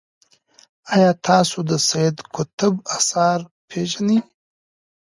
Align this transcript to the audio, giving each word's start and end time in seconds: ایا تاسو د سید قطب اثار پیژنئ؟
ایا 0.95 1.11
تاسو 1.27 1.57
د 1.69 1.71
سید 1.87 2.15
قطب 2.35 2.73
اثار 2.97 3.39
پیژنئ؟ 3.69 4.19